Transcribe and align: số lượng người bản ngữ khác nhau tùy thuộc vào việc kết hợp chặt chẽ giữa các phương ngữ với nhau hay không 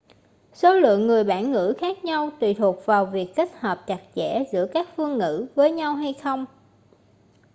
số 0.53 0.73
lượng 0.79 1.07
người 1.07 1.23
bản 1.23 1.51
ngữ 1.51 1.73
khác 1.79 2.03
nhau 2.05 2.29
tùy 2.39 2.53
thuộc 2.53 2.85
vào 2.85 3.05
việc 3.05 3.33
kết 3.35 3.49
hợp 3.59 3.83
chặt 3.87 3.99
chẽ 4.15 4.43
giữa 4.53 4.67
các 4.73 4.87
phương 4.97 5.17
ngữ 5.17 5.47
với 5.55 5.71
nhau 5.71 5.95
hay 5.95 6.13
không 6.13 6.45